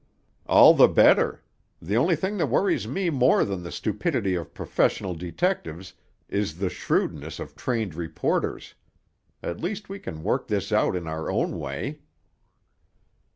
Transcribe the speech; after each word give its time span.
"All 0.47 0.73
the 0.73 0.87
better. 0.87 1.43
The 1.79 1.95
only 1.95 2.15
thing 2.15 2.37
that 2.37 2.47
worries 2.47 2.87
me 2.87 3.11
more 3.11 3.45
than 3.45 3.61
the 3.61 3.71
stupidity 3.71 4.33
of 4.33 4.51
professional 4.55 5.13
detectives 5.13 5.93
is 6.27 6.57
the 6.57 6.71
shrewdness 6.71 7.37
of 7.37 7.55
trained 7.55 7.93
reporters. 7.93 8.73
At 9.43 9.61
least 9.61 9.89
we 9.89 9.99
can 9.99 10.23
work 10.23 10.47
this 10.47 10.71
out 10.71 10.95
in 10.95 11.05
our 11.05 11.29
own 11.29 11.59
way." 11.59 11.99